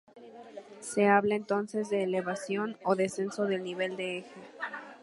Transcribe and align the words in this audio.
Se 0.79 1.05
habla 1.07 1.35
entonces 1.35 1.91
de 1.91 2.01
elevación 2.01 2.75
o 2.83 2.95
descenso 2.95 3.45
del 3.45 3.61
nivel 3.63 3.97
de 3.97 4.17
eje. 4.17 4.41